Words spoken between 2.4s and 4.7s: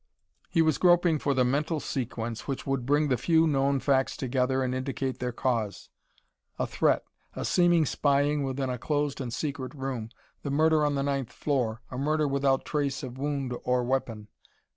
which would bring the few known facts together